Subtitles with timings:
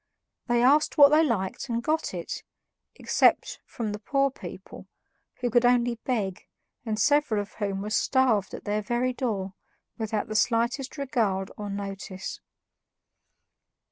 [0.47, 2.41] They asked what they liked and got it,
[2.95, 4.87] except from the poor people,
[5.41, 6.47] who could only beg,
[6.83, 9.53] and several of whom were starved at their very door
[9.99, 12.39] without the slightest regard or notice.